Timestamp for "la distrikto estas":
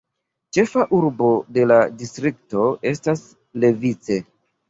1.73-3.23